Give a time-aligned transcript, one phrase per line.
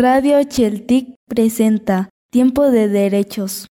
[0.00, 3.66] Radio Cheltic presenta Tiempo de Derechos.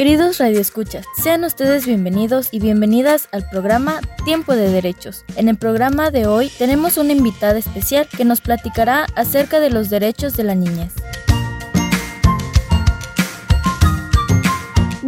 [0.00, 5.26] Queridos radioescuchas, sean ustedes bienvenidos y bienvenidas al programa Tiempo de Derechos.
[5.36, 9.90] En el programa de hoy tenemos una invitada especial que nos platicará acerca de los
[9.90, 10.94] derechos de la niñez.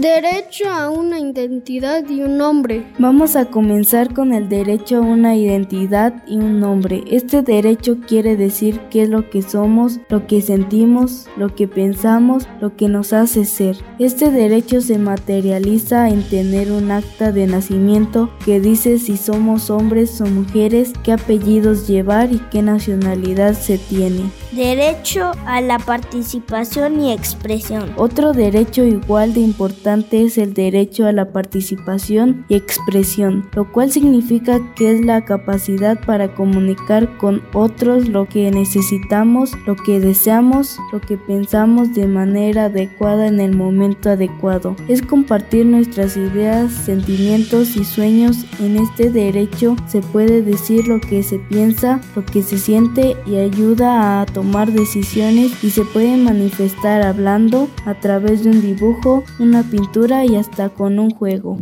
[0.03, 2.85] Derecho a una identidad y un nombre.
[2.99, 7.05] Vamos a comenzar con el derecho a una identidad y un nombre.
[7.09, 12.49] Este derecho quiere decir qué es lo que somos, lo que sentimos, lo que pensamos,
[12.61, 13.77] lo que nos hace ser.
[14.01, 20.21] Este derecho se materializa en tener un acta de nacimiento que dice si somos hombres
[20.21, 24.33] o mujeres, qué apellidos llevar y qué nacionalidad se tiene.
[24.55, 27.95] Derecho a la participación y expresión.
[27.97, 33.91] Otro derecho igual de importante es el derecho a la participación y expresión, lo cual
[33.91, 40.77] significa que es la capacidad para comunicar con otros lo que necesitamos, lo que deseamos,
[40.93, 44.77] lo que pensamos de manera adecuada en el momento adecuado.
[44.87, 48.45] Es compartir nuestras ideas, sentimientos y sueños.
[48.61, 53.37] En este derecho se puede decir lo que se piensa, lo que se siente y
[53.37, 59.63] ayuda a tomar decisiones y se puede manifestar hablando a través de un dibujo, una
[59.63, 61.57] pintura, y hasta con un juego.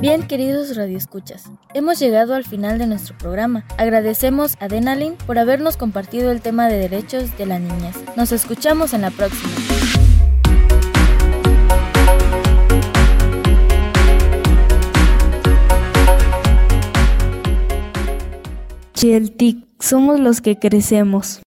[0.00, 3.64] Bien, queridos radioescuchas, hemos llegado al final de nuestro programa.
[3.78, 7.96] Agradecemos a Denalin por habernos compartido el tema de derechos de la niñez.
[8.16, 9.50] Nos escuchamos en la próxima.
[19.80, 21.42] Somos los que crecemos.